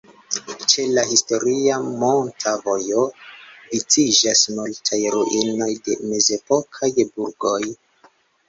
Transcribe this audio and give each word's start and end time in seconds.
Ĉe 0.71 0.83
la 0.93 1.01
historia 1.09 1.75
"monta 2.03 2.53
vojo" 2.63 3.03
viciĝas 3.75 4.43
multaj 4.61 5.01
ruinoj 5.19 5.71
de 5.91 5.99
mezepokaj 6.15 6.91
burgoj. 7.07 7.63